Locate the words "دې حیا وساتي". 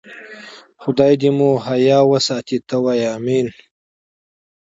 1.57-2.57